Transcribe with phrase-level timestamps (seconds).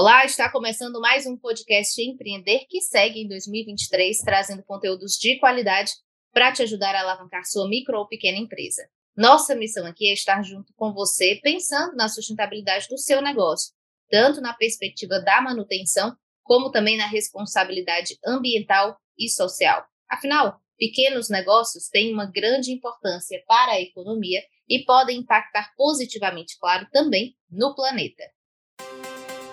[0.00, 5.90] Olá, está começando mais um podcast Empreender que segue em 2023, trazendo conteúdos de qualidade
[6.32, 8.88] para te ajudar a alavancar sua micro ou pequena empresa.
[9.16, 13.74] Nossa missão aqui é estar junto com você, pensando na sustentabilidade do seu negócio,
[14.08, 19.84] tanto na perspectiva da manutenção, como também na responsabilidade ambiental e social.
[20.08, 26.86] Afinal, pequenos negócios têm uma grande importância para a economia e podem impactar positivamente, claro,
[26.92, 28.22] também no planeta.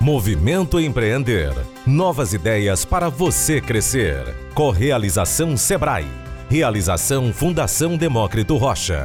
[0.06, 1.50] Movimento Empreender.
[1.88, 4.22] Novas ideias para você crescer.
[4.54, 6.06] Correalização Sebrae.
[6.48, 9.02] Realização Fundação Demócrito Rocha.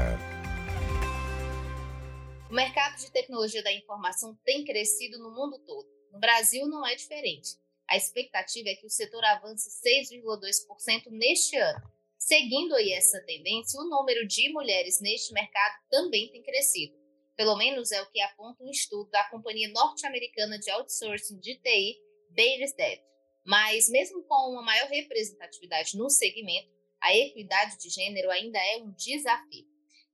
[2.50, 5.88] O mercado de tecnologia da informação tem crescido no mundo todo.
[6.12, 7.56] No Brasil não é diferente.
[7.88, 11.80] A expectativa é que o setor avance 6,2% neste ano.
[12.19, 16.99] Seguindo aí essa tendência, o número de mulheres neste mercado também tem crescido.
[17.40, 21.98] Pelo menos é o que aponta um estudo da companhia norte-americana de outsourcing de TI,
[22.28, 23.00] Bates Dev.
[23.46, 26.69] Mas mesmo com uma maior representatividade no segmento,
[27.00, 29.66] a equidade de gênero ainda é um desafio.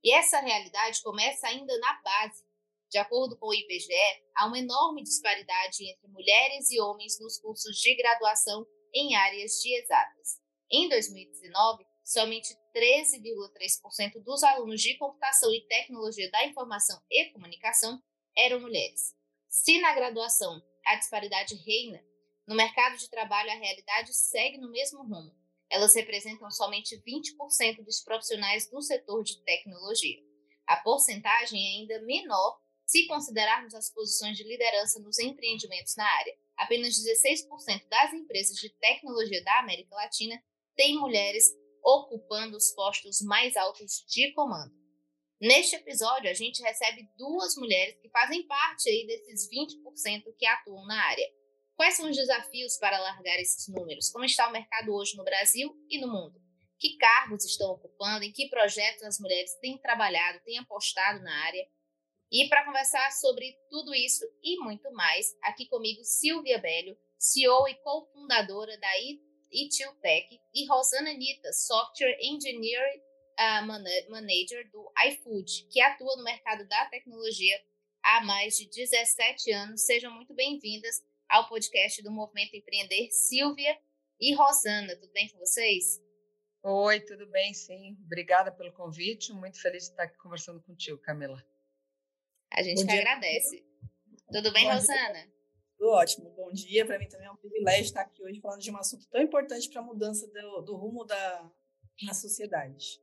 [0.05, 2.44] E essa realidade começa ainda na base.
[2.88, 7.77] De acordo com o IBGE, há uma enorme disparidade entre mulheres e homens nos cursos
[7.77, 10.40] de graduação em áreas de exatas.
[10.70, 18.00] Em 2019, somente 13,3% dos alunos de computação e tecnologia da informação e comunicação
[18.38, 19.12] eram mulheres.
[19.48, 22.00] Se na graduação a disparidade reina,
[22.46, 25.34] no mercado de trabalho a realidade segue no mesmo rumo.
[25.68, 30.22] Elas representam somente 20% dos profissionais do setor de tecnologia.
[30.64, 36.38] A porcentagem é ainda menor se considerarmos as posições de liderança nos empreendimentos na área.
[36.56, 40.40] Apenas 16% das empresas de tecnologia da América Latina
[40.77, 41.52] têm mulheres
[41.87, 44.75] ocupando os postos mais altos de comando.
[45.41, 50.84] Neste episódio, a gente recebe duas mulheres que fazem parte aí desses 20% que atuam
[50.87, 51.31] na área.
[51.77, 54.11] Quais são os desafios para alargar esses números?
[54.11, 56.41] Como está o mercado hoje no Brasil e no mundo?
[56.79, 58.25] Que cargos estão ocupando?
[58.25, 61.69] Em que projetos as mulheres têm trabalhado, têm apostado na área?
[62.33, 67.75] E para conversar sobre tudo isso e muito mais, aqui comigo Silvia Bélio, CEO e
[67.77, 69.01] cofundadora da
[69.56, 73.02] Itiltech, e Rosana Nita, Software Engineer
[73.40, 77.58] uh, Manager do iFood, que atua no mercado da tecnologia
[78.02, 79.80] há mais de 17 anos.
[79.80, 83.78] Sejam muito bem-vindas ao podcast do Movimento Empreender, Silvia
[84.20, 84.95] e Rosana.
[84.96, 86.02] Tudo bem com vocês?
[86.62, 87.96] Oi, tudo bem, sim.
[88.05, 89.33] Obrigada pelo convite.
[89.33, 91.42] Muito feliz de estar aqui conversando contigo, Camila.
[92.52, 93.00] A gente Bom que dia.
[93.00, 93.64] agradece.
[94.30, 95.22] Tudo bem, Bom Rosana?
[95.22, 95.36] Dia.
[95.79, 96.31] Tudo ótimo.
[96.31, 96.87] Bom dia.
[96.87, 99.69] Para mim também é um privilégio estar aqui hoje falando de um assunto tão importante
[99.69, 101.51] para a mudança do, do, rumo da
[102.03, 103.01] na sociedade.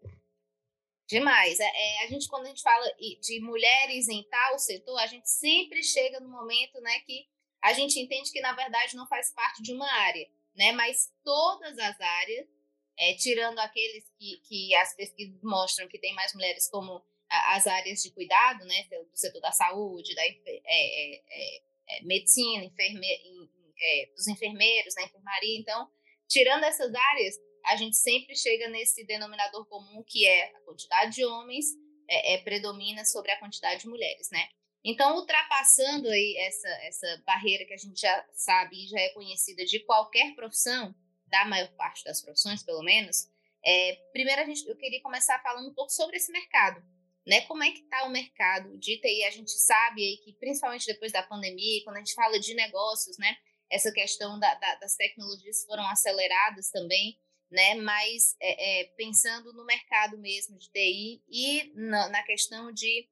[1.07, 1.59] Demais.
[1.59, 2.85] É, é, a gente, quando a gente fala
[3.21, 7.27] de mulheres em tal setor, a gente sempre chega no momento né, que
[7.61, 10.71] a gente entende que, na verdade, não faz parte de uma área, né?
[10.73, 12.47] Mas todas as áreas,
[12.97, 18.03] é, tirando aqueles que, que as pesquisas mostram que tem mais mulheres como as áreas
[18.03, 18.83] de cuidado, né?
[18.89, 25.59] Do setor da saúde, da é, é, medicina, enferme, é, dos enfermeiros, na enfermaria.
[25.59, 25.87] Então,
[26.27, 27.35] tirando essas áreas,
[27.65, 31.65] a gente sempre chega nesse denominador comum que é a quantidade de homens
[32.09, 34.47] é, é, predomina sobre a quantidade de mulheres, né?
[34.85, 39.63] Então, ultrapassando aí essa, essa barreira que a gente já sabe e já é conhecida
[39.63, 40.93] de qualquer profissão,
[41.27, 43.29] da maior parte das profissões, pelo menos,
[43.65, 46.83] é, primeiro a gente, eu queria começar falando um pouco sobre esse mercado
[47.25, 47.41] né?
[47.41, 49.23] Como é que está o mercado de TI?
[49.23, 53.17] A gente sabe aí que, principalmente depois da pandemia, quando a gente fala de negócios,
[53.17, 53.35] né?
[53.71, 57.17] Essa questão da, da, das tecnologias foram aceleradas também,
[57.49, 57.75] né?
[57.75, 63.07] Mas é, é, pensando no mercado mesmo de TI e na, na questão de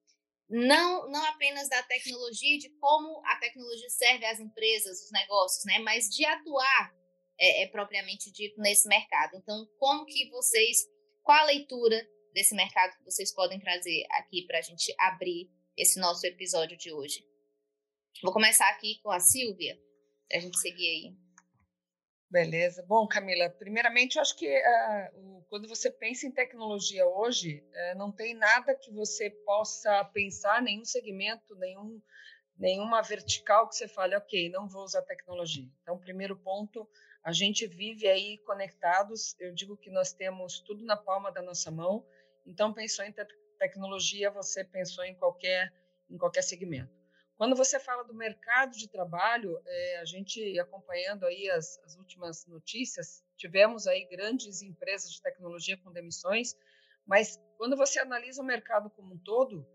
[0.50, 5.80] não, não apenas da tecnologia, de como a tecnologia serve às empresas, os negócios, né?
[5.80, 6.94] Mas de atuar
[7.40, 9.38] é, é propriamente dito nesse mercado.
[9.38, 10.80] Então, como que vocês,
[11.24, 16.00] qual a leitura desse mercado que vocês podem trazer aqui para a gente abrir esse
[16.00, 17.26] nosso episódio de hoje.
[18.24, 19.80] Vou começar aqui com a Silvia,
[20.28, 21.16] para a gente seguir aí.
[22.30, 22.86] Beleza.
[22.88, 28.10] Bom, Camila, primeiramente, eu acho que uh, quando você pensa em tecnologia hoje, uh, não
[28.12, 32.02] tem nada que você possa pensar, nenhum segmento, nenhum,
[32.58, 35.68] nenhuma vertical que você fale, ok, não vou usar tecnologia.
[35.82, 36.88] Então, primeiro ponto,
[37.24, 39.36] a gente vive aí conectados.
[39.40, 42.06] Eu digo que nós temos tudo na palma da nossa mão.
[42.46, 43.26] Então, pensou em te
[43.58, 45.72] tecnologia, você pensou em qualquer,
[46.10, 46.92] em qualquer segmento.
[47.38, 52.46] Quando você fala do mercado de trabalho, é, a gente acompanhando aí as, as, últimas
[52.46, 56.56] notícias, tivemos aí grandes empresas de tecnologia com demissões,
[57.06, 59.68] mas quando você analisa o mercado como um todo,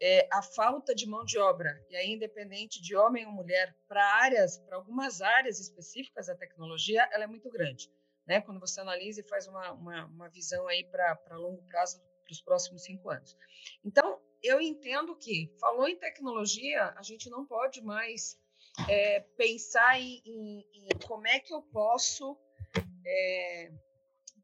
[0.00, 4.02] é, a falta de mão de obra, e aí independente de homem ou mulher, para
[4.14, 7.90] áreas, para algumas áreas específicas da tecnologia, ela é muito grande.
[8.26, 8.40] Né?
[8.40, 12.42] Quando você analisa e faz uma, uma, uma visão aí para longo prazo, para os
[12.42, 13.36] próximos cinco anos.
[13.84, 18.38] Então, eu entendo que, falou em tecnologia, a gente não pode mais
[18.88, 22.38] é, pensar em, em, em, como é que eu posso,
[23.04, 23.72] é,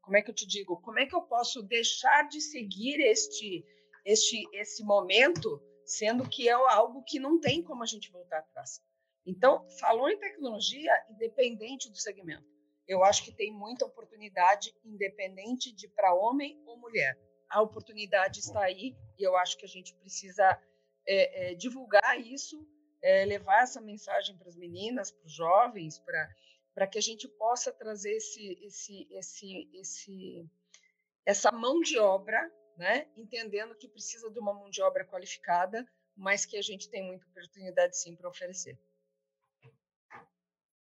[0.01, 3.65] como é que eu te digo, como é que eu posso deixar de seguir este,
[4.05, 8.81] este, esse momento, sendo que é algo que não tem como a gente voltar atrás.
[9.25, 12.45] Então, falou em tecnologia, independente do segmento.
[12.87, 17.19] Eu acho que tem muita oportunidade, independente de para homem ou mulher.
[17.49, 20.59] A oportunidade está aí e eu acho que a gente precisa
[21.05, 22.65] é, é, divulgar isso
[23.01, 27.71] é, levar essa mensagem para as meninas, para os jovens, para que a gente possa
[27.71, 30.49] trazer esse, esse, esse, esse,
[31.25, 33.07] essa mão de obra, né?
[33.15, 35.85] entendendo que precisa de uma mão de obra qualificada,
[36.15, 38.79] mas que a gente tem muita oportunidade sim para oferecer.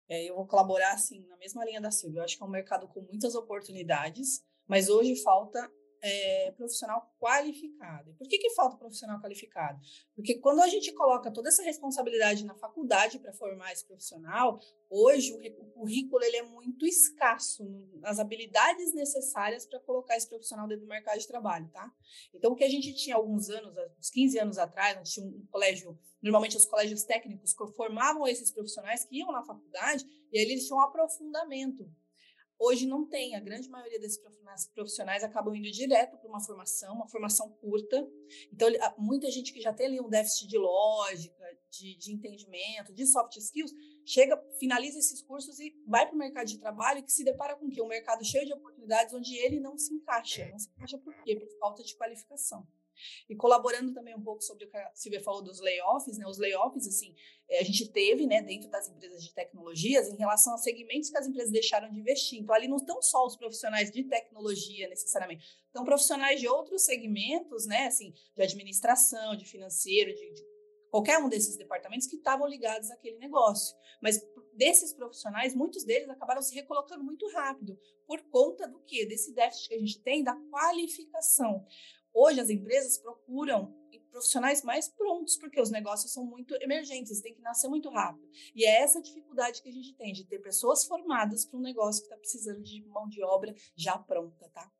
[0.09, 2.19] É, eu vou colaborar assim na mesma linha da Silvia.
[2.19, 5.71] Eu acho que é um mercado com muitas oportunidades, mas hoje falta
[6.03, 8.11] é, profissional qualificado.
[8.11, 9.79] E por que, que falta profissional qualificado?
[10.13, 14.59] Porque quando a gente coloca toda essa responsabilidade na faculdade para formar esse profissional,
[14.89, 17.63] hoje o, o currículo ele é muito escasso
[18.01, 21.89] nas habilidades necessárias para colocar esse profissional dentro do mercado de trabalho, tá?
[22.33, 25.25] Então, o que a gente tinha alguns anos, uns 15 anos atrás, a gente tinha
[25.25, 30.43] um colégio, normalmente os colégios técnicos formavam esses profissionais que iam na faculdade e aí
[30.43, 31.89] eles tinham um aprofundamento
[32.59, 34.19] Hoje não tem, a grande maioria desses
[34.73, 38.07] profissionais acabam indo direto para uma formação, uma formação curta.
[38.51, 43.05] Então, muita gente que já tem ali um déficit de lógica, de, de entendimento, de
[43.05, 43.73] soft skills,
[44.05, 47.55] chega, finaliza esses cursos e vai para o mercado de trabalho e que se depara
[47.55, 47.81] com o quê?
[47.81, 50.47] Um mercado cheio de oportunidades onde ele não se encaixa.
[50.49, 51.35] Não se encaixa por quê?
[51.35, 52.65] Por falta de qualificação.
[53.29, 56.25] E colaborando também um pouco sobre o que a Silvia falou dos layoffs, né?
[56.27, 57.15] Os layoffs, assim,
[57.49, 61.17] eh, a gente teve, né, dentro das empresas de tecnologias, em relação a segmentos que
[61.17, 62.39] as empresas deixaram de investir.
[62.39, 65.45] Então, ali não estão só os profissionais de tecnologia, necessariamente.
[65.67, 70.53] Estão profissionais de outros segmentos, né, assim, de administração, de financeiro, de, de
[70.93, 73.75] qualquer um desses departamentos que estavam ligados àquele negócio.
[73.99, 74.21] Mas
[74.53, 79.05] desses profissionais, muitos deles acabaram se recolocando muito rápido, por conta do quê?
[79.05, 81.65] Desse déficit que a gente tem da qualificação.
[82.13, 83.73] Hoje as empresas procuram
[84.13, 88.29] profissionais mais prontos, porque os negócios são muito emergentes, tem que nascer muito rápido.
[88.55, 92.01] E é essa dificuldade que a gente tem de ter pessoas formadas para um negócio
[92.01, 94.71] que está precisando de mão de obra já pronta, tá?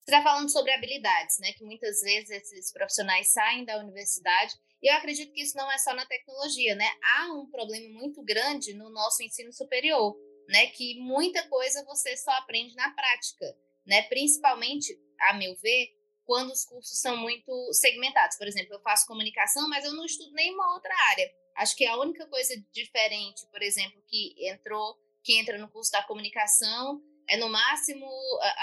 [0.00, 1.52] Você está falando sobre habilidades, né?
[1.52, 4.54] Que muitas vezes esses profissionais saem da universidade.
[4.82, 6.90] E eu acredito que isso não é só na tecnologia, né?
[7.02, 10.14] Há um problema muito grande no nosso ensino superior,
[10.48, 10.66] né?
[10.66, 13.56] Que muita coisa você só aprende na prática,
[13.86, 14.02] né?
[14.02, 14.92] Principalmente,
[15.30, 15.88] a meu ver,
[16.24, 18.36] quando os cursos são muito segmentados.
[18.36, 21.32] Por exemplo, eu faço comunicação, mas eu não estudo nenhuma outra área.
[21.56, 26.02] Acho que a única coisa diferente, por exemplo, que entrou, que entra no curso da
[26.02, 28.06] comunicação é no máximo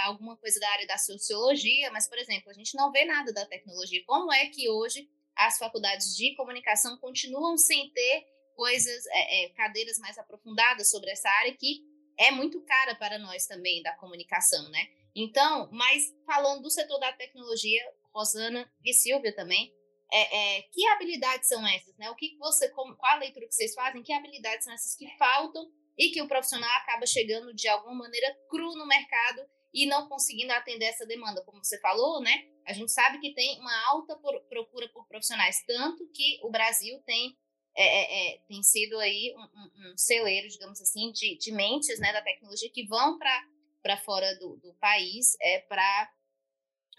[0.06, 3.46] alguma coisa da área da sociologia, mas, por exemplo, a gente não vê nada da
[3.46, 4.04] tecnologia.
[4.06, 8.26] Como é que hoje as faculdades de comunicação continuam sem ter
[8.56, 11.82] coisas, é, é, cadeiras mais aprofundadas sobre essa área que
[12.18, 14.88] é muito cara para nós também da comunicação, né?
[15.16, 17.82] Então, mas falando do setor da tecnologia,
[18.14, 19.74] Rosana e Silvia também,
[20.12, 22.10] é, é, que habilidades são essas, né?
[22.10, 24.04] O que você, qual a leitura que vocês fazem?
[24.04, 28.36] Que habilidades são essas que faltam e que o profissional acaba chegando de alguma maneira
[28.50, 29.42] cru no mercado
[29.74, 32.46] e não conseguindo atender essa demanda, como você falou, né?
[32.66, 34.18] A gente sabe que tem uma alta
[34.50, 37.38] procura por profissionais, tanto que o Brasil tem
[37.74, 42.00] é, é, é tem sido aí um, um, um, celeiro, digamos assim, de, de mentes
[42.00, 43.48] né, da tecnologia que vão para
[43.82, 46.14] para fora do, do país é, para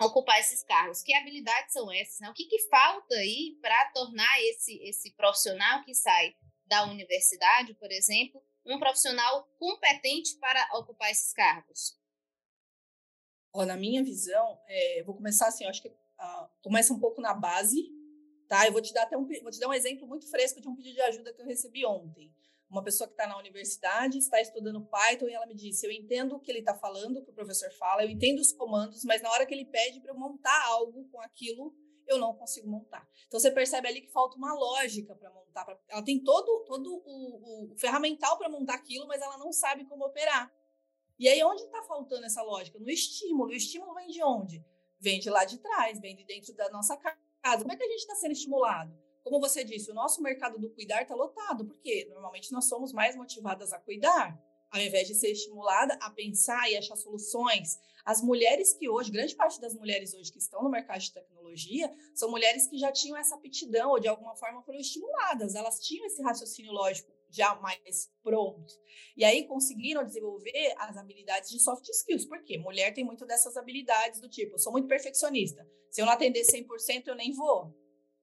[0.00, 1.02] ocupar esses cargos.
[1.02, 2.20] Que habilidades são essas?
[2.20, 2.30] Né?
[2.30, 6.34] O que, que falta aí para tornar esse, esse profissional que sai
[6.66, 11.98] da universidade, por exemplo, um profissional competente para ocupar esses cargos?
[13.54, 17.86] Na minha visão, é, vou começar assim, acho que uh, começa um pouco na base,
[18.48, 18.66] tá?
[18.66, 20.74] Eu vou te dar até um, vou te dar um exemplo muito fresco de um
[20.74, 22.34] pedido de ajuda que eu recebi ontem
[22.72, 26.36] uma pessoa que está na universidade, está estudando Python e ela me disse: Eu entendo
[26.36, 29.20] o que ele está falando, o que o professor fala, eu entendo os comandos, mas
[29.20, 31.74] na hora que ele pede para eu montar algo com aquilo,
[32.08, 33.06] eu não consigo montar.
[33.26, 35.64] Então você percebe ali que falta uma lógica para montar.
[35.66, 35.78] Pra...
[35.88, 40.06] Ela tem todo, todo o, o ferramental para montar aquilo, mas ela não sabe como
[40.06, 40.50] operar.
[41.18, 42.78] E aí, onde está faltando essa lógica?
[42.78, 43.50] No estímulo.
[43.50, 44.64] O estímulo vem de onde?
[44.98, 47.62] Vem de lá de trás, vem de dentro da nossa casa.
[47.62, 48.96] Como é que a gente está sendo estimulado?
[49.22, 53.16] Como você disse, o nosso mercado do cuidar está lotado, porque normalmente nós somos mais
[53.16, 54.38] motivadas a cuidar.
[54.72, 57.78] ao invés de ser estimulada a pensar e achar soluções.
[58.06, 61.92] As mulheres que hoje, grande parte das mulheres hoje que estão no mercado de tecnologia,
[62.14, 66.06] são mulheres que já tinham essa aptidão ou de alguma forma foram estimuladas, elas tinham
[66.06, 68.72] esse raciocínio lógico já mais pronto.
[69.16, 72.26] E aí conseguiram desenvolver as habilidades de soft skills.
[72.26, 72.58] Por quê?
[72.58, 75.66] Mulher tem muito dessas habilidades do tipo, eu sou muito perfeccionista.
[75.90, 77.74] Se eu não atender 100%, eu nem vou.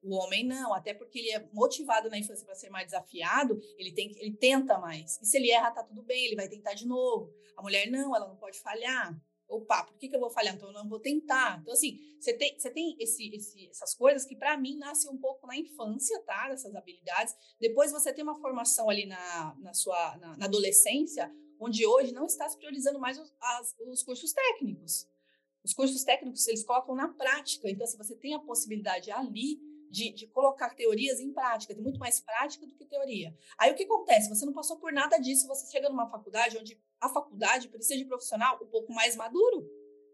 [0.02, 3.92] O homem não, até porque ele é motivado na infância para ser mais desafiado, ele
[3.92, 5.20] tem ele tenta mais.
[5.22, 7.34] E se ele erra, tá tudo bem, ele vai tentar de novo.
[7.58, 9.20] A mulher não, ela não pode falhar.
[9.50, 10.56] Opa, por que, que eu vou falhar?
[10.56, 11.60] Então eu não vou tentar.
[11.60, 15.18] Então, assim, você tem, você tem esse, esse, essas coisas que, para mim, nascem um
[15.18, 16.50] pouco na infância, tá?
[16.52, 17.36] Essas habilidades.
[17.60, 22.28] Depois você tem uma formação ali na, na sua na, na adolescência, onde hoje não
[22.28, 25.08] está se priorizando mais os, as, os cursos técnicos.
[25.64, 27.70] Os cursos técnicos, eles colocam na prática.
[27.70, 29.60] Então, se você tem a possibilidade ali
[29.90, 33.36] de, de, colocar teorias em prática, tem muito mais prática do que teoria.
[33.58, 34.30] Aí o que acontece?
[34.30, 38.06] Você não passou por nada disso, você chega numa faculdade onde a faculdade precisa de
[38.06, 39.68] profissional um pouco mais maduro.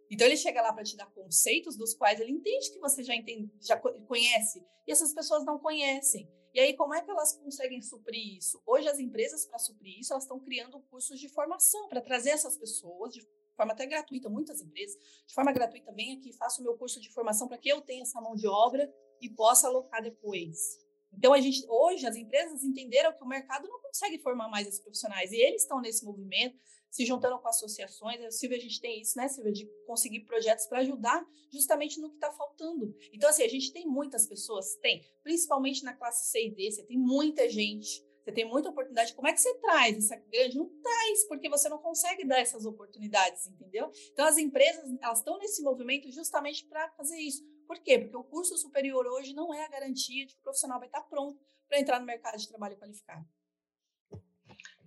[0.10, 3.16] Então ele chega lá para te dar conceitos dos quais ele entende que você já
[3.16, 6.30] entende, já conhece, e essas pessoas não conhecem.
[6.54, 8.62] E aí como é que elas conseguem suprir isso?
[8.66, 12.58] Hoje as empresas para suprir isso, elas estão criando cursos de formação para trazer essas
[12.58, 16.78] pessoas de forma até gratuita, muitas empresas, de forma gratuita, vem aqui, faça o meu
[16.78, 20.84] curso de formação para que eu tenha essa mão de obra e possa alocar depois.
[21.18, 24.82] Então, a gente, hoje, as empresas entenderam que o mercado não consegue formar mais esses
[24.82, 26.58] profissionais, e eles estão nesse movimento,
[26.90, 28.22] se juntando com associações.
[28.24, 32.10] A Silvia, a gente tem isso, né, Silvia, de conseguir projetos para ajudar justamente no
[32.10, 32.94] que está faltando.
[33.14, 36.84] Então, assim, a gente tem muitas pessoas, tem, principalmente na classe C e D, você
[36.84, 39.14] tem muita gente, você tem muita oportunidade.
[39.14, 40.58] Como é que você traz essa grande?
[40.58, 43.92] Não traz, porque você não consegue dar essas oportunidades, entendeu?
[44.12, 48.00] Então, as empresas, elas estão nesse movimento justamente para fazer isso por quê?
[48.00, 51.02] Porque o curso superior hoje não é a garantia de que o profissional vai estar
[51.02, 53.26] pronto para entrar no mercado de trabalho qualificado.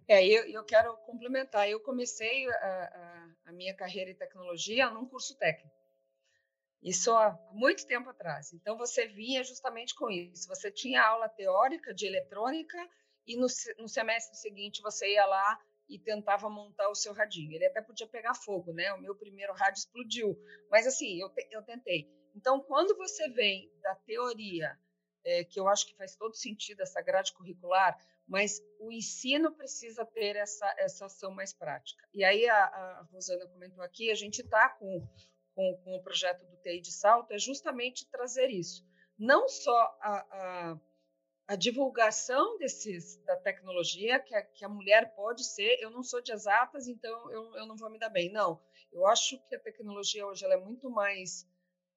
[0.08, 1.68] É, eu, eu quero complementar.
[1.68, 5.76] Eu comecei a, a, a, minha carreira em tecnologia num curso técnico.
[6.82, 8.52] Isso há muito tempo atrás.
[8.54, 10.48] Então, você vinha justamente com isso.
[10.48, 12.78] Você tinha aula teórica de eletrônica
[13.26, 13.46] e no,
[13.78, 17.52] no semestre seguinte você ia lá e tentava montar o seu radinho.
[17.52, 18.90] Ele até podia pegar fogo, né?
[18.94, 20.38] O meu primeiro rádio explodiu.
[20.70, 22.08] Mas, assim, eu, eu tentei.
[22.34, 24.78] Então, quando você vem da teoria,
[25.24, 30.04] é, que eu acho que faz todo sentido essa grade curricular, mas o ensino precisa
[30.04, 32.06] ter essa, essa ação mais prática.
[32.12, 35.06] E aí a, a Rosana comentou aqui, a gente está com,
[35.54, 38.86] com, com, o projeto do TI de Salto, é justamente trazer isso.
[39.18, 40.80] Não só a, a,
[41.48, 46.20] a divulgação desses, da tecnologia, que a, que a mulher pode ser, eu não sou
[46.20, 48.30] de exatas, então eu, eu não vou me dar bem.
[48.30, 51.46] Não, eu acho que a tecnologia hoje ela é muito mais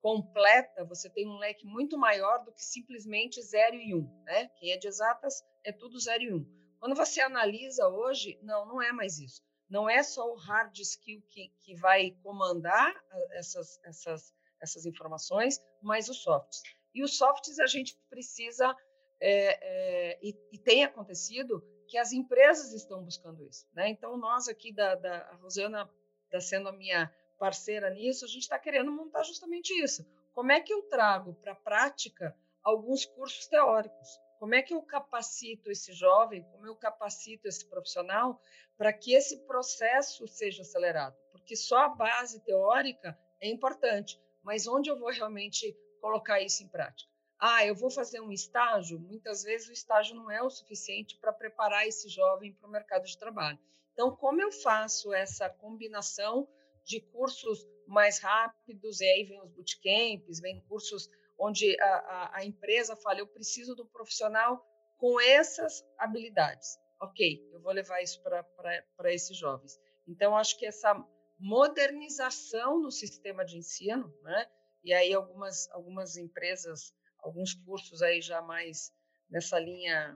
[0.02, 3.98] completa, você tem um leque muito maior do que simplesmente 0 e 1.
[3.98, 4.48] Um, né?
[4.58, 6.36] Quem é de exatas é tudo 0 e 1.
[6.36, 6.46] Um.
[6.80, 9.44] Quando você analisa hoje, não, não é mais isso.
[9.70, 12.94] Não é só o hard skill que, que vai comandar
[13.32, 16.62] essas, essas, essas informações, mas os softs.
[16.94, 18.76] E os softs a gente precisa,
[19.22, 23.66] é, é, e, e, tem acontecido, que as empresas estão buscando isso.
[23.74, 23.90] Né?
[23.90, 25.90] Então, nós aqui, da, da a Rosana
[26.26, 30.06] está sendo a minha parceira nisso, a gente está querendo montar justamente isso.
[30.32, 34.20] Como é que eu trago para a prática alguns cursos teóricos?
[34.38, 38.40] Como é que eu capacito esse jovem, como eu capacito esse profissional
[38.78, 41.18] para que esse processo seja acelerado?
[41.32, 46.68] Porque só a base teórica é importante, mas onde eu vou realmente colocar isso em
[46.68, 47.10] prática?
[47.40, 49.00] Ah, eu vou fazer um estágio.
[49.00, 53.06] Muitas vezes o estágio não é o suficiente para preparar esse jovem para o mercado
[53.06, 53.58] de trabalho.
[53.94, 56.48] Então, como eu faço essa combinação
[56.86, 62.46] de cursos mais rápidos, e aí vem os bootcamps, vem cursos onde a, a, a
[62.46, 64.64] empresa fala, eu preciso do profissional
[64.98, 66.78] com essas habilidades.
[67.02, 69.80] Ok, eu vou levar isso para esses jovens.
[70.08, 70.94] Então, acho que essa
[71.40, 74.48] modernização no sistema de ensino, né?
[74.84, 78.94] e aí algumas, algumas empresas, alguns cursos aí já mais
[79.28, 80.16] nessa linha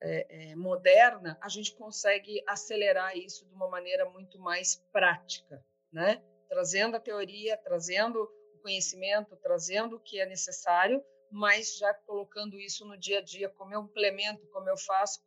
[0.00, 6.22] é, é, moderna, a gente consegue acelerar isso de uma maneira muito mais prática né?
[6.48, 8.22] Trazendo a teoria, trazendo
[8.54, 13.48] o conhecimento, trazendo o que é necessário, mas já colocando isso no dia a dia,
[13.50, 15.20] como eu implemento, como eu faço.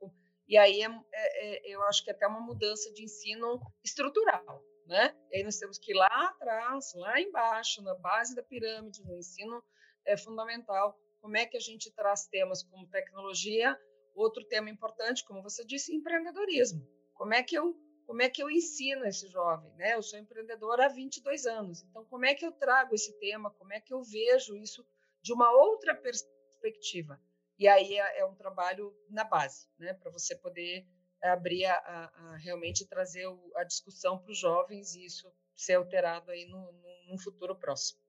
[0.48, 4.64] E aí é, é, é, eu acho que é até uma mudança de ensino estrutural,
[4.88, 5.16] né?
[5.32, 9.16] E aí nós temos que ir lá atrás, lá embaixo, na base da pirâmide, no
[9.18, 9.64] ensino
[10.06, 13.80] é fundamental, como é que a gente traz temas como tecnologia,
[14.16, 16.86] outro tema importante, como você disse, empreendedorismo.
[17.14, 17.76] Como é que eu
[18.12, 19.74] como é que eu ensino esse jovem?
[19.78, 19.96] Né?
[19.96, 23.50] Eu sou empreendedora há 22 anos, então como é que eu trago esse tema?
[23.52, 24.86] Como é que eu vejo isso
[25.22, 27.18] de uma outra perspectiva?
[27.58, 29.94] E aí é, é um trabalho na base, né?
[29.94, 30.86] para você poder
[31.24, 35.76] abrir a, a, a realmente trazer o, a discussão para os jovens e isso ser
[35.76, 38.01] alterado aí no, futuro próximo.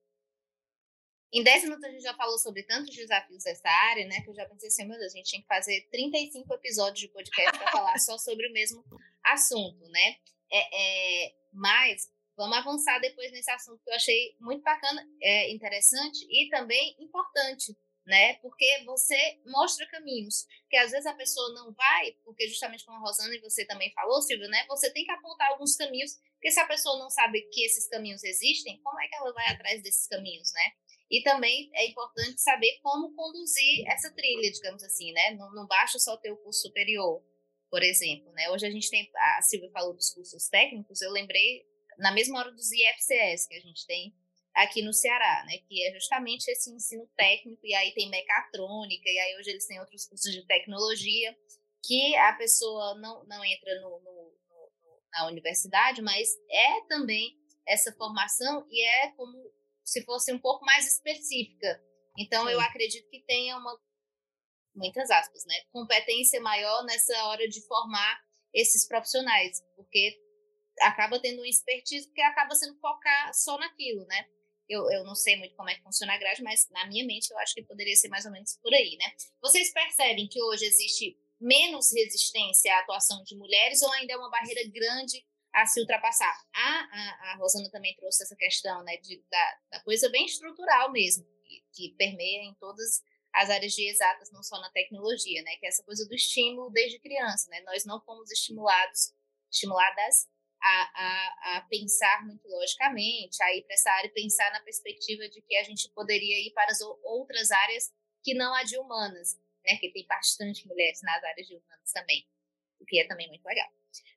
[1.33, 4.21] Em 10 minutos a gente já falou sobre tantos desafios dessa área, né?
[4.21, 7.09] Que eu já pensei assim, meu Deus, a gente tinha que fazer 35 episódios de
[7.09, 8.85] podcast para falar só sobre o mesmo
[9.25, 10.17] assunto, né?
[10.53, 16.19] É, é, mas vamos avançar depois nesse assunto que eu achei muito bacana, é, interessante
[16.29, 17.75] e também importante,
[18.05, 18.35] né?
[18.35, 23.01] Porque você mostra caminhos, que às vezes a pessoa não vai, porque justamente como a
[23.01, 24.67] Rosana e você também falou, Silvio, né?
[24.69, 28.23] Você tem que apontar alguns caminhos, porque se a pessoa não sabe que esses caminhos
[28.23, 30.73] existem, como é que ela vai atrás desses caminhos, né?
[31.13, 35.33] E também é importante saber como conduzir essa trilha, digamos assim, né?
[35.33, 37.23] Não, não basta só ter o curso superior,
[37.71, 38.49] por exemplo, né?
[38.49, 41.67] Hoje a gente tem, a Silvia falou dos cursos técnicos, eu lembrei
[41.99, 44.15] na mesma hora dos IFCS que a gente tem
[44.55, 45.59] aqui no Ceará, né?
[45.69, 49.81] Que é justamente esse ensino técnico, e aí tem mecatrônica, e aí hoje eles têm
[49.81, 51.37] outros cursos de tecnologia,
[51.85, 57.37] que a pessoa não, não entra no, no, no, na universidade, mas é também
[57.69, 59.53] essa formação e é como
[59.85, 61.83] se fosse um pouco mais específica.
[62.19, 62.53] Então, Sim.
[62.53, 63.79] eu acredito que tenha uma,
[64.75, 68.21] muitas aspas, né, competência maior nessa hora de formar
[68.53, 70.19] esses profissionais, porque
[70.81, 74.27] acaba tendo um expertise que acaba sendo focar só naquilo, né?
[74.69, 77.31] Eu, eu não sei muito como é que funciona a grade, mas na minha mente
[77.31, 79.07] eu acho que poderia ser mais ou menos por aí, né?
[79.41, 84.31] Vocês percebem que hoje existe menos resistência à atuação de mulheres ou ainda é uma
[84.31, 86.35] barreira grande a se ultrapassar.
[86.55, 90.91] A, a, a Rosana também trouxe essa questão né, de, da, da coisa bem estrutural
[90.91, 93.03] mesmo, que, que, permeia em todas
[93.35, 96.71] as áreas de exatas, não só na tecnologia, né, que é essa coisa do estímulo
[96.71, 97.49] desde criança.
[97.51, 97.61] Né?
[97.63, 99.15] Nós não fomos estimulados,
[99.51, 100.29] estimuladas
[100.61, 105.29] a, a, a pensar muito logicamente, a ir para essa área e pensar na perspectiva
[105.29, 107.93] de que a gente poderia ir para as outras áreas
[108.23, 112.27] que não a de humanas, né, que tem bastante mulheres nas áreas de humanas também,
[112.81, 113.69] o que é também muito legal.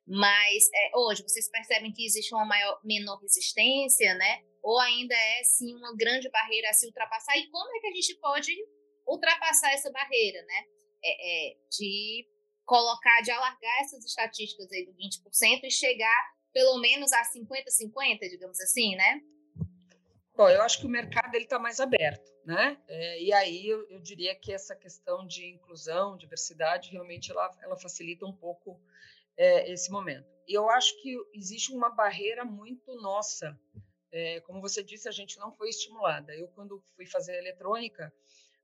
[0.06, 4.42] Mas é, hoje vocês percebem que existe uma maior, menor resistência, né?
[4.62, 7.36] Ou ainda é sim uma grande barreira a se ultrapassar?
[7.36, 8.52] E como é que a gente pode
[9.06, 10.64] ultrapassar essa barreira, né?
[11.04, 12.26] É, é, de
[12.64, 18.58] colocar, de alargar essas estatísticas aí do 20% e chegar pelo menos a 50-50, digamos
[18.60, 19.20] assim, né?
[20.34, 22.76] Bom, eu acho que o mercado ele está mais aberto, né?
[22.88, 27.76] É, e aí eu, eu, diria que essa questão de inclusão, diversidade, realmente ela, ela
[27.76, 28.78] facilita um pouco
[29.36, 30.26] é, esse momento.
[30.46, 33.58] E eu acho que existe uma barreira muito nossa.
[34.12, 36.34] É, como você disse, a gente não foi estimulada.
[36.34, 38.12] Eu, quando fui fazer eletrônica,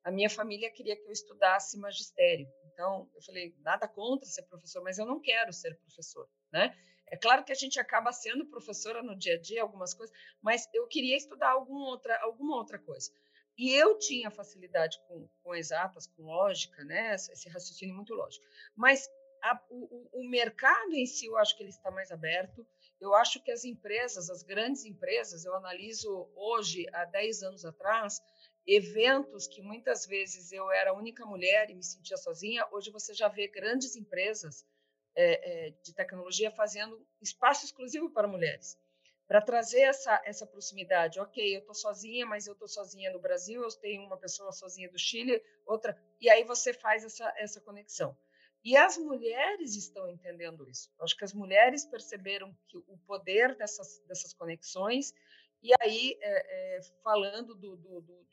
[0.04, 2.48] a minha família queria que eu estudasse magistério.
[2.72, 6.76] Então, eu falei, nada contra ser professor, mas eu não quero ser professor, né?
[7.08, 10.66] É claro que a gente acaba sendo professora no dia a dia, algumas coisas, mas
[10.72, 13.12] eu queria estudar alguma outra, alguma outra coisa.
[13.58, 17.14] E eu tinha facilidade com, com exatas, com lógica, né?
[17.14, 18.44] Esse raciocínio muito lógico.
[18.74, 19.06] Mas
[19.42, 22.66] a, o, o, mercado em si, eu acho que ele está mais aberto.
[23.00, 28.20] Eu acho que as empresas, as grandes empresas, eu analiso hoje, há 10 anos atrás,
[28.66, 33.12] eventos que muitas vezes eu era a única mulher e me sentia sozinha, hoje você
[33.12, 34.64] já vê grandes empresas
[35.16, 38.78] é, é, de tecnologia fazendo espaço exclusivo para mulheres,
[39.26, 41.18] para trazer essa, essa proximidade.
[41.18, 44.88] Ok, eu estou sozinha, mas eu estou sozinha no Brasil, eu tenho uma pessoa sozinha
[44.88, 48.16] do Chile, outra, e aí você faz essa, essa conexão.
[48.64, 50.88] E as mulheres estão entendendo isso.
[51.01, 55.12] Acho que as mulheres perceberam que o poder dessas, dessas conexões.
[55.61, 58.27] E aí, é, é, falando do, do, do,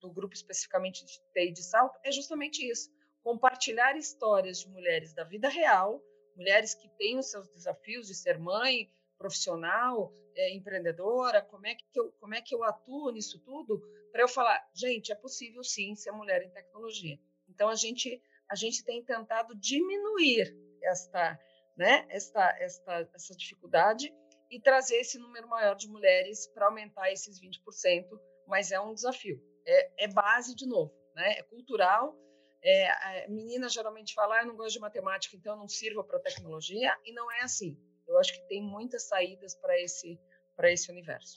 [0.00, 2.90] do, grupo especificamente de TI de salto, é justamente isso:
[3.22, 6.02] compartilhar histórias de mulheres da vida real,
[6.36, 11.84] mulheres que têm os seus desafios de ser mãe, profissional, é, empreendedora, como é, que
[11.98, 13.80] eu, como é que eu atuo nisso tudo,
[14.12, 17.18] para eu falar, gente, é possível sim ser mulher em tecnologia.
[17.48, 21.38] Então, a gente a gente tem tentado diminuir esta,
[21.76, 24.12] né, esta, esta, essa dificuldade
[24.50, 28.08] e trazer esse número maior de mulheres para aumentar esses 20%,
[28.46, 29.40] mas é um desafio.
[29.64, 31.38] É, é base, de novo, né?
[31.38, 32.18] é cultural.
[32.62, 36.02] É, a menina geralmente fala, ah, eu não gosto de matemática, então eu não sirvo
[36.02, 37.78] para tecnologia, e não é assim.
[38.06, 40.20] Eu acho que tem muitas saídas para esse,
[40.64, 41.34] esse universo.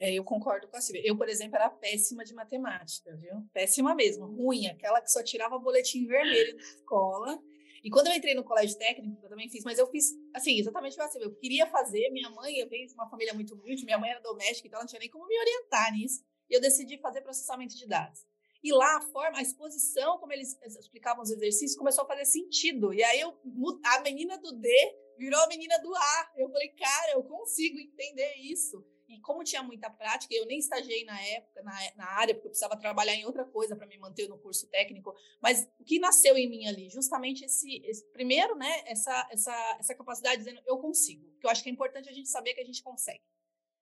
[0.00, 1.02] É, eu concordo com a Silvia.
[1.04, 3.42] Eu, por exemplo, era péssima de matemática, viu?
[3.52, 7.42] Péssima mesmo, ruim, aquela que só tirava boletim vermelho na escola.
[7.82, 11.00] E quando eu entrei no colégio técnico, eu também fiz, mas eu fiz, assim, exatamente
[11.00, 13.98] o que Eu queria fazer, minha mãe, eu venho de uma família muito humilde, minha
[13.98, 16.22] mãe era doméstica, então ela não tinha nem como me orientar nisso.
[16.50, 18.26] E eu decidi fazer processamento de dados.
[18.62, 22.92] E lá a forma, a exposição, como eles explicavam os exercícios, começou a fazer sentido.
[22.92, 23.38] E aí eu,
[23.84, 24.68] a menina do D
[25.16, 26.32] virou a menina do A.
[26.36, 28.84] Eu falei, cara, eu consigo entender isso.
[29.08, 32.50] E como tinha muita prática, eu nem estagiei na época, na, na área, porque eu
[32.50, 36.36] precisava trabalhar em outra coisa para me manter no curso técnico, mas o que nasceu
[36.36, 36.90] em mim ali?
[36.90, 41.62] Justamente esse, esse primeiro, né, essa, essa, essa capacidade dizendo, eu consigo, que eu acho
[41.62, 43.22] que é importante a gente saber que a gente consegue.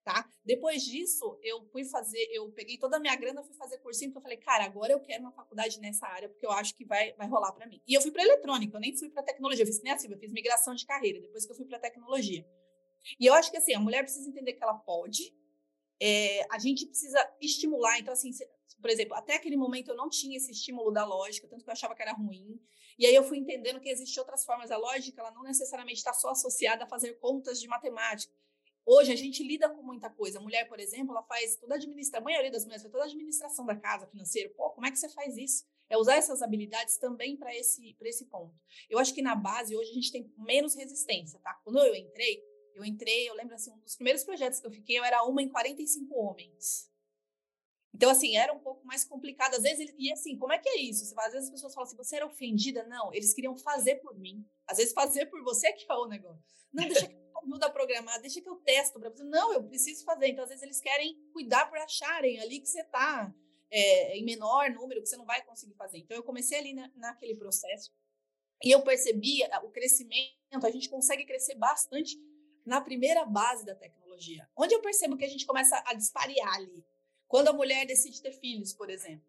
[0.04, 0.24] Tá?
[0.44, 4.18] Depois disso, eu fui fazer, eu peguei toda a minha grana, fui fazer cursinho, porque
[4.18, 7.12] eu falei, cara, agora eu quero uma faculdade nessa área, porque eu acho que vai,
[7.14, 7.82] vai rolar para mim.
[7.84, 10.16] E eu fui para eletrônica, eu nem fui para tecnologia, eu fiz nem assim, eu
[10.16, 12.46] fiz migração de carreira, depois que eu fui para tecnologia.
[13.18, 15.34] E eu acho que assim, a mulher precisa entender que ela pode,
[16.00, 17.98] é, a gente precisa estimular.
[17.98, 18.30] Então, assim,
[18.80, 21.72] por exemplo, até aquele momento eu não tinha esse estímulo da lógica, tanto que eu
[21.72, 22.60] achava que era ruim.
[22.98, 24.70] E aí eu fui entendendo que existem outras formas.
[24.70, 28.32] A lógica, ela não necessariamente está só associada a fazer contas de matemática.
[28.84, 30.38] Hoje a gente lida com muita coisa.
[30.38, 33.04] A mulher, por exemplo, ela faz toda a administração, a maioria das mulheres faz toda
[33.04, 34.48] a administração da casa financeira.
[34.56, 35.64] Pô, como é que você faz isso?
[35.88, 38.54] É usar essas habilidades também para esse, esse ponto.
[38.88, 41.54] Eu acho que na base hoje a gente tem menos resistência, tá?
[41.64, 42.42] Quando eu entrei,
[42.76, 45.42] eu entrei, eu lembro assim, um dos primeiros projetos que eu fiquei, eu era uma
[45.42, 46.90] em 45 homens.
[47.94, 49.54] Então, assim, era um pouco mais complicado.
[49.54, 51.14] Às vezes, e assim, como é que é isso?
[51.18, 52.84] Às vezes as pessoas falam assim, você era ofendida?
[52.84, 54.46] Não, eles queriam fazer por mim.
[54.66, 56.44] Às vezes, fazer por você é que é o negócio.
[56.70, 59.24] Não, deixa que eu ajude a programar, deixa que eu testo para você.
[59.24, 60.28] Não, eu preciso fazer.
[60.28, 63.34] Então, às vezes, eles querem cuidar por acharem ali que você está
[63.70, 65.96] é, em menor número, que você não vai conseguir fazer.
[65.96, 67.90] Então, eu comecei ali na, naquele processo
[68.62, 72.18] e eu percebi o crescimento, a gente consegue crescer bastante
[72.66, 74.48] na primeira base da tecnologia.
[74.56, 76.84] Onde eu percebo que a gente começa a disparear ali.
[77.28, 79.24] Quando a mulher decide ter filhos, por exemplo.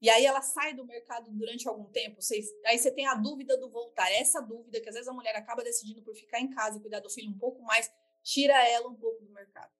[0.00, 2.20] E aí ela sai do mercado durante algum tempo,
[2.66, 4.10] aí você tem a dúvida do voltar.
[4.12, 7.00] Essa dúvida, que às vezes a mulher acaba decidindo por ficar em casa e cuidar
[7.00, 7.90] do filho um pouco mais,
[8.22, 9.70] tira ela um pouco do mercado.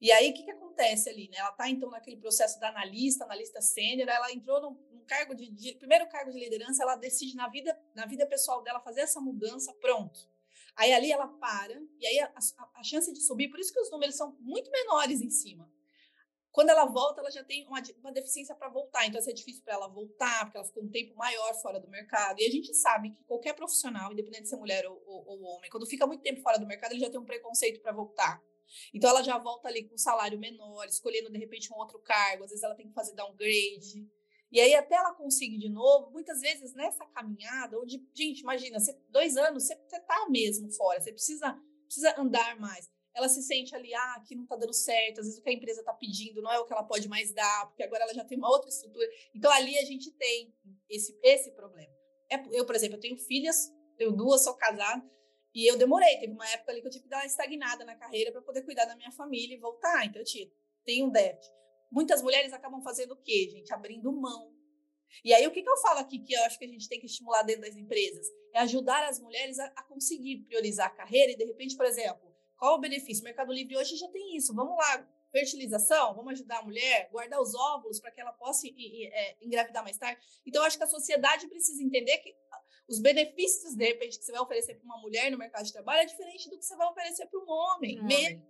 [0.00, 1.28] E aí, o que, que acontece ali?
[1.28, 1.36] Né?
[1.36, 5.48] Ela está, então, naquele processo da analista, analista sênior, ela entrou num, num cargo de,
[5.48, 9.20] de, primeiro cargo de liderança, ela decide na vida, na vida pessoal dela fazer essa
[9.20, 10.28] mudança, pronto.
[10.76, 13.80] Aí ali ela para, e aí a, a, a, chance de subir, por isso que
[13.80, 15.70] os números são muito menores em cima.
[16.50, 19.74] Quando ela volta, ela já tem uma, uma deficiência para voltar, então é difícil para
[19.74, 22.40] ela voltar, porque ela ficou um tempo maior fora do mercado.
[22.40, 25.70] E a gente sabe que qualquer profissional, independente de ser mulher ou, ou, ou homem,
[25.70, 28.42] quando fica muito tempo fora do mercado, ele já tem um preconceito para voltar.
[28.92, 32.44] Então ela já volta ali com um salário menor, escolhendo de repente um outro cargo,
[32.44, 34.06] às vezes ela tem que fazer downgrade.
[34.52, 38.94] E aí, até ela conseguir de novo, muitas vezes nessa caminhada, onde, gente, imagina, você,
[39.08, 42.92] dois anos, você, você tá mesmo fora, você precisa, precisa andar mais.
[43.14, 45.54] Ela se sente ali, ah, aqui não tá dando certo, às vezes o que a
[45.54, 48.24] empresa tá pedindo não é o que ela pode mais dar, porque agora ela já
[48.26, 49.08] tem uma outra estrutura.
[49.34, 50.54] Então, ali a gente tem
[50.88, 51.92] esse, esse problema.
[52.30, 55.02] É, eu, por exemplo, eu tenho filhas, tenho duas, sou casada,
[55.54, 56.18] e eu demorei.
[56.18, 58.62] Teve uma época ali que eu tive que dar uma estagnada na carreira para poder
[58.62, 60.04] cuidar da minha família e voltar.
[60.04, 60.46] Então, eu tinha,
[60.84, 61.61] tenho um déficit.
[61.92, 63.72] Muitas mulheres acabam fazendo o quê, gente?
[63.72, 64.50] Abrindo mão.
[65.22, 66.98] E aí, o que, que eu falo aqui que eu acho que a gente tem
[66.98, 68.26] que estimular dentro das empresas?
[68.54, 72.34] É ajudar as mulheres a, a conseguir priorizar a carreira e, de repente, por exemplo,
[72.56, 73.20] qual o benefício?
[73.20, 74.54] O Mercado Livre hoje já tem isso.
[74.54, 79.36] Vamos lá, fertilização, vamos ajudar a mulher, guardar os óvulos para que ela possa é,
[79.42, 80.20] engravidar mais tarde.
[80.46, 82.34] Então, eu acho que a sociedade precisa entender que
[82.88, 86.02] os benefícios, de repente, que você vai oferecer para uma mulher no mercado de trabalho
[86.02, 88.00] é diferente do que você vai oferecer para um homem.
[88.00, 88.42] Um homem.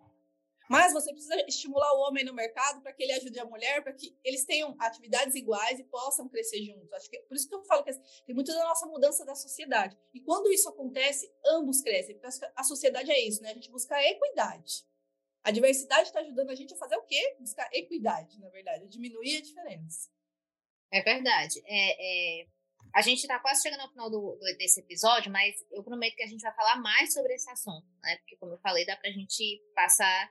[0.68, 3.92] Mas você precisa estimular o homem no mercado para que ele ajude a mulher, para
[3.92, 6.92] que eles tenham atividades iguais e possam crescer juntos.
[6.92, 9.96] Acho que por isso que eu falo que tem muito da nossa mudança da sociedade.
[10.14, 12.18] E quando isso acontece, ambos crescem.
[12.56, 13.50] A sociedade é isso, né?
[13.50, 14.84] A gente busca equidade.
[15.44, 17.36] A diversidade está ajudando a gente a fazer o quê?
[17.40, 20.08] Buscar equidade, na verdade, a diminuir a diferença.
[20.92, 21.60] É verdade.
[21.66, 22.46] É, é...
[22.94, 26.22] A gente está quase chegando ao final do, do, desse episódio, mas eu prometo que
[26.22, 28.16] a gente vai falar mais sobre esse assunto, né?
[28.18, 30.30] Porque, como eu falei, dá para a gente passar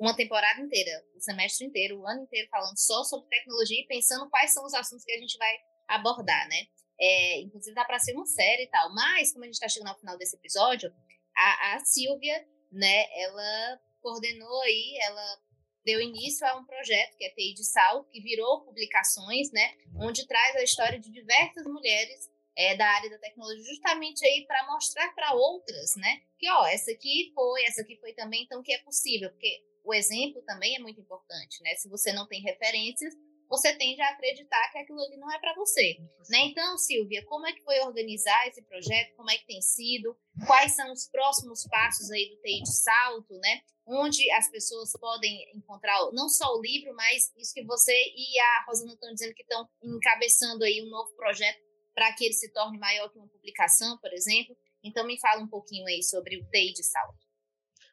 [0.00, 4.30] uma temporada inteira, o semestre inteiro, o ano inteiro falando só sobre tecnologia e pensando
[4.30, 5.54] quais são os assuntos que a gente vai
[5.88, 6.66] abordar, né?
[6.98, 9.88] É, inclusive dá para ser uma série e tal, mas como a gente está chegando
[9.88, 10.90] ao final desse episódio,
[11.36, 15.38] a, a Silvia, né, ela coordenou aí, ela
[15.84, 20.26] deu início a um projeto que é TI de Sal, que virou publicações, né, onde
[20.26, 25.14] traz a história de diversas mulheres é, da área da tecnologia, justamente aí para mostrar
[25.14, 28.78] para outras, né, que ó, essa aqui foi, essa aqui foi também, então que é
[28.78, 31.74] possível, porque o exemplo também é muito importante, né?
[31.76, 33.14] Se você não tem referências,
[33.50, 36.38] você tende a acreditar que aquilo ali não é para você, né?
[36.44, 39.16] Então, Silvia, como é que foi organizar esse projeto?
[39.16, 40.16] Como é que tem sido?
[40.46, 43.60] Quais são os próximos passos aí do TI de salto, né?
[43.84, 48.64] Onde as pessoas podem encontrar não só o livro, mas isso que você e a
[48.68, 51.60] Rosana estão dizendo que estão encabeçando aí um novo projeto
[51.92, 54.56] para que ele se torne maior que uma publicação, por exemplo.
[54.84, 57.19] Então, me fala um pouquinho aí sobre o TI de salto.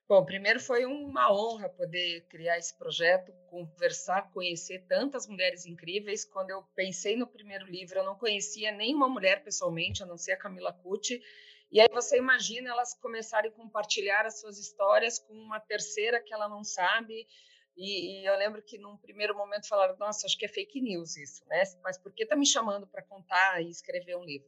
[0.10, 6.24] Bom, primeiro foi uma honra poder criar esse projeto, conversar, conhecer tantas mulheres incríveis.
[6.24, 10.32] Quando eu pensei no primeiro livro, eu não conhecia nenhuma mulher pessoalmente, a não ser
[10.32, 11.22] a Camila Cucci,
[11.70, 16.34] E aí você imagina elas começarem a compartilhar as suas histórias com uma terceira que
[16.34, 17.28] ela não sabe.
[17.76, 21.18] E, e eu lembro que num primeiro momento falaram: Nossa, acho que é fake news
[21.18, 21.64] isso, né?
[21.84, 24.48] Mas por que está me chamando para contar e escrever um livro?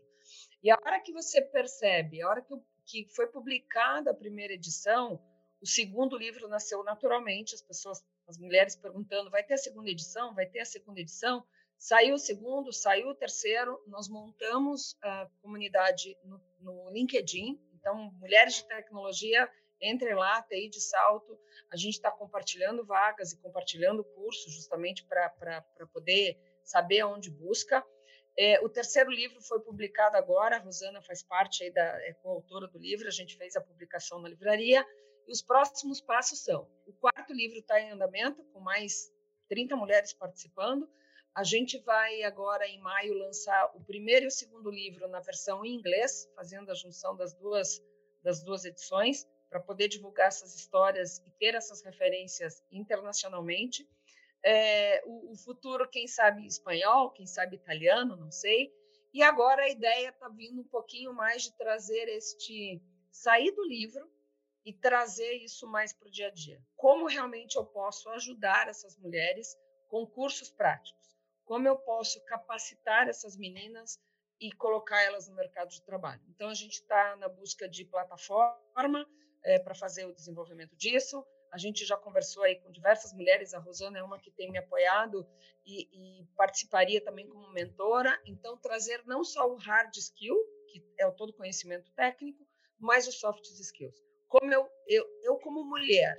[0.64, 5.22] E a hora que você percebe, a hora que, que foi publicada a primeira edição,
[5.62, 7.56] o segundo livro nasceu naturalmente.
[7.56, 10.34] As pessoas, as mulheres perguntando: Vai ter a segunda edição?
[10.34, 11.46] Vai ter a segunda edição?
[11.78, 18.56] Saiu o segundo, saiu o terceiro, nós montamos a comunidade no, no LinkedIn, então, mulheres
[18.56, 19.50] de tecnologia,
[19.82, 21.40] entrem lá, TI de salto,
[21.72, 25.32] a gente está compartilhando vagas e compartilhando cursos justamente para
[25.94, 27.82] poder saber onde busca.
[28.38, 32.68] É, o terceiro livro foi publicado agora, a Rosana faz parte aí da é coautora
[32.68, 34.86] do livro, a gente fez a publicação na livraria,
[35.30, 39.12] e os próximos passos são: o quarto livro está em andamento, com mais
[39.48, 40.90] 30 mulheres participando,
[41.36, 45.64] a gente vai agora, em maio, lançar o primeiro e o segundo livro na versão
[45.64, 47.80] em inglês, fazendo a junção das duas,
[48.24, 53.88] das duas edições, para poder divulgar essas histórias e ter essas referências internacionalmente.
[54.44, 58.74] É, o, o, futuro, quem sabe espanhol, quem sabe italiano, não sei.
[59.14, 64.10] E agora a ideia está vindo um pouquinho mais de trazer este sair do livro
[64.70, 66.62] e trazer isso mais para o dia a dia.
[66.76, 69.56] Como realmente eu posso ajudar essas mulheres
[69.88, 71.00] com cursos práticos?
[71.50, 74.00] como eu posso capacitar essas meninas
[74.40, 76.22] e colocar elas no mercado de trabalho.
[76.30, 79.04] Então, a gente está na busca de plataforma
[79.44, 81.26] é, para fazer o desenvolvimento disso.
[81.52, 84.60] A gente já conversou aí com diversas mulheres, a Rosana é uma que tem me
[84.60, 85.28] apoiado
[85.66, 88.22] e, e participaria também como mentora.
[88.28, 93.20] Então, trazer não só o hard skill, que é o todo conhecimento técnico, mas os
[93.20, 93.98] soft skills.
[94.30, 96.18] Como eu, eu, eu como mulher,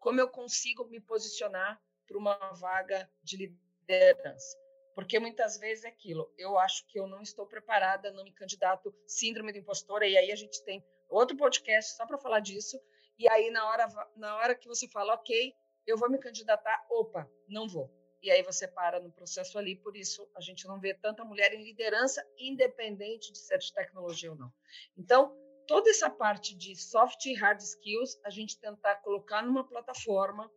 [0.00, 4.58] como eu consigo me posicionar para uma vaga de liderança.
[4.96, 8.92] Porque muitas vezes é aquilo, eu acho que eu não estou preparada, não me candidato,
[9.06, 12.78] síndrome do impostor, e aí a gente tem outro podcast só para falar disso,
[13.16, 15.54] e aí na hora, na hora que você fala, ok,
[15.86, 17.88] eu vou me candidatar, opa, não vou.
[18.22, 21.54] E aí você para no processo ali, por isso a gente não vê tanta mulher
[21.54, 24.52] em liderança, independente de ser de tecnologia ou não.
[24.98, 25.34] Então,
[25.70, 30.50] toda essa parte de soft e hard skills, a gente tentar colocar numa plataforma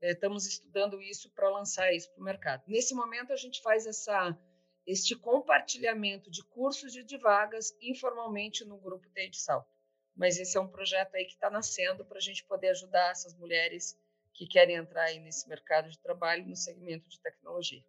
[0.00, 2.62] é, estamos estudando isso para lançar isso para o mercado.
[2.68, 4.38] Nesse momento, a gente faz essa,
[4.86, 9.68] este compartilhamento de cursos e de vagas informalmente no grupo TI de Salto.
[10.14, 13.34] Mas esse é um projeto aí que está nascendo para a gente poder ajudar essas
[13.34, 13.98] mulheres
[14.32, 17.82] que querem entrar aí nesse mercado de trabalho no segmento de tecnologia.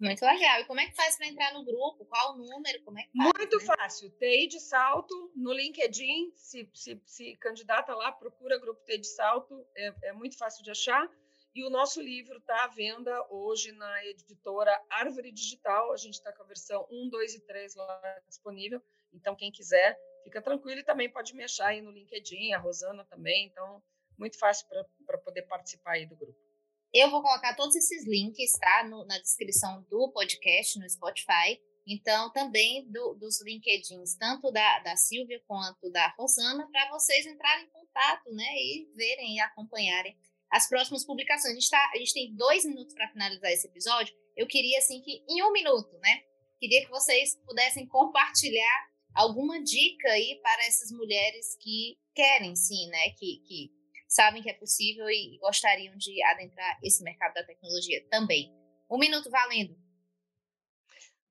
[0.00, 0.60] Muito legal.
[0.60, 2.06] E como é que faz para entrar no grupo?
[2.06, 2.82] Qual o número?
[2.82, 3.64] Como é que faz, Muito né?
[3.64, 4.10] fácil.
[4.10, 6.32] TI de Salto no LinkedIn.
[6.36, 9.66] Se, se, se candidata lá, procura grupo TI de Salto.
[9.76, 11.06] É, é muito fácil de achar.
[11.54, 15.92] E o nosso livro está à venda hoje na editora Árvore Digital.
[15.92, 18.80] A gente está com a versão 1, 2 e 3 lá disponível.
[19.12, 20.80] Então, quem quiser, fica tranquilo.
[20.80, 23.46] E também pode me achar aí no LinkedIn, a Rosana também.
[23.46, 23.82] Então,
[24.16, 24.66] muito fácil
[25.04, 26.49] para poder participar aí do grupo.
[26.92, 28.84] Eu vou colocar todos esses links, tá?
[28.88, 31.60] No, na descrição do podcast no Spotify.
[31.86, 37.64] Então, também do, dos LinkedIns, tanto da, da Silvia quanto da Rosana, para vocês entrarem
[37.64, 38.54] em contato, né?
[38.56, 40.16] E verem e acompanharem
[40.50, 41.52] as próximas publicações.
[41.52, 44.14] A gente, tá, a gente tem dois minutos para finalizar esse episódio.
[44.36, 46.22] Eu queria, assim, que em um minuto, né?
[46.58, 53.10] Queria que vocês pudessem compartilhar alguma dica aí para essas mulheres que querem, sim, né?
[53.16, 53.70] Que, que
[54.10, 58.52] sabem que é possível e gostariam de adentrar esse mercado da tecnologia também.
[58.90, 59.78] Um minuto valendo.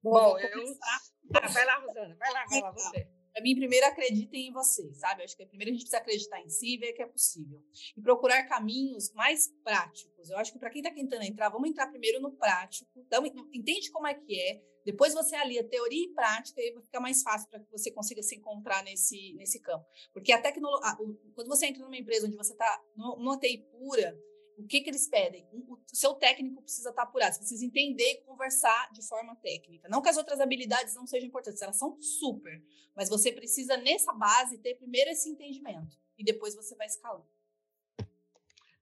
[0.01, 0.79] Bom, eu...
[1.35, 3.18] Ah, vai lá, Rosana, vai lá, vai lá, você.
[3.33, 5.23] Para mim, primeiro acreditem em você, sabe?
[5.23, 7.61] Acho que primeiro a gente precisa acreditar em si e ver que é possível.
[7.95, 10.29] E procurar caminhos mais práticos.
[10.29, 12.89] Eu acho que para quem está tentando entrar, vamos entrar primeiro no prático.
[12.97, 16.99] Então, entende como é que é, depois você alia teoria e prática e vai ficar
[16.99, 19.85] mais fácil para que você consiga se encontrar nesse, nesse campo.
[20.13, 20.95] Porque a tecnologia,
[21.35, 24.17] quando você entra numa empresa onde você está numa TI pura,
[24.59, 25.47] o que, que eles pedem?
[25.53, 29.87] O, seu técnico precisa estar tá apurado, você precisa entender e conversar de forma técnica.
[29.89, 32.61] Não que as outras habilidades não sejam importantes, elas são super,
[32.95, 37.27] mas você precisa, nessa base, ter primeiro esse entendimento e depois você vai escalando.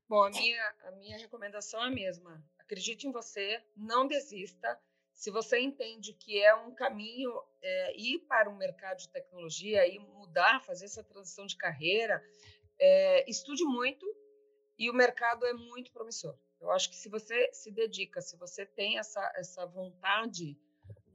[0.10, 2.44] Bom, a minha, a minha recomendação é a mesma.
[2.58, 4.80] Acredite em você, não desista
[5.18, 9.98] se você entende que é um caminho é, ir para o mercado de tecnologia e
[9.98, 12.24] mudar, fazer essa transição de carreira,
[12.80, 14.06] é, estude muito
[14.78, 16.38] e o mercado é muito promissor.
[16.60, 20.58] Eu acho que se você se dedica, se você tem essa, essa vontade,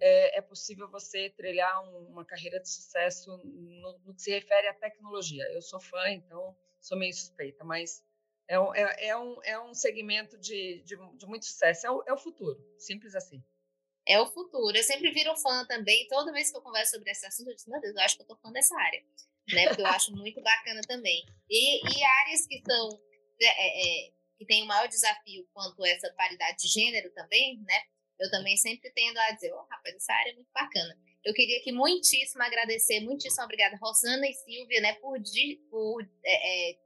[0.00, 4.68] é, é possível você trilhar um, uma carreira de sucesso no, no, que se refere
[4.68, 5.44] à tecnologia.
[5.52, 8.04] Eu sou fã, então sou meio suspeita, mas
[8.48, 11.86] é um, é, é um, é um segmento de, de, de muito sucesso.
[11.86, 13.42] É o, é o futuro, simples assim.
[14.06, 14.76] É o futuro.
[14.76, 16.06] Eu sempre viro fã também.
[16.08, 18.22] Toda vez que eu converso sobre esse assunto, eu digo, meu Deus, eu acho que
[18.22, 19.04] eu tô fã dessa área.
[19.52, 19.68] Né?
[19.68, 21.24] Porque eu acho muito bacana também.
[21.48, 23.00] E, e áreas que são
[23.40, 27.80] é, é, é que tem o maior desafio quanto essa paridade de gênero também, né?
[28.18, 30.96] Eu também sempre tendo a dizer, oh, rapaz, essa área é muito bacana.
[31.24, 35.16] Eu queria aqui muitíssimo agradecer, muitíssimo obrigada, Rosana e Silvia, né, por,
[35.70, 36.78] por é, é,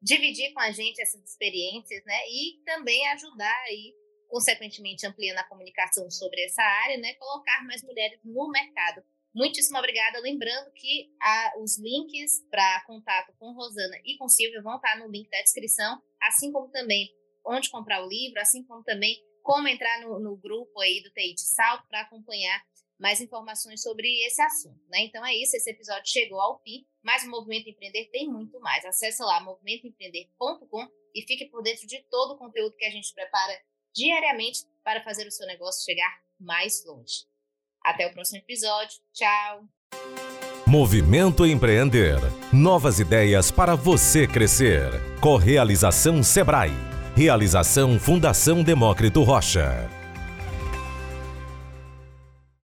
[0.00, 3.94] dividir com a gente essas experiências, né, e também ajudar aí,
[4.28, 9.02] consequentemente, ampliando a comunicação sobre essa área, né, colocar mais mulheres no mercado.
[9.34, 10.20] Muitíssimo obrigada.
[10.20, 15.10] Lembrando que a, os links para contato com Rosana e com Silvia vão estar no
[15.10, 17.08] link da descrição, assim como também
[17.44, 21.34] onde comprar o livro, assim como também como entrar no, no grupo aí do TI
[21.34, 22.62] de Salto para acompanhar
[22.98, 25.00] mais informações sobre esse assunto, né?
[25.04, 28.84] Então é isso, esse episódio chegou ao fim, mas o Movimento Empreender tem muito mais.
[28.84, 33.56] Acesse lá movimentoempreender.com e fique por dentro de todo o conteúdo que a gente prepara
[33.94, 37.24] diariamente para fazer o seu negócio chegar mais longe.
[37.88, 38.98] Até o próximo episódio.
[39.14, 39.62] Tchau.
[40.66, 42.18] Movimento Empreender.
[42.52, 44.90] Novas ideias para você crescer.
[45.20, 46.74] Correalização Sebrae.
[47.16, 49.97] Realização Fundação Demócrito Rocha.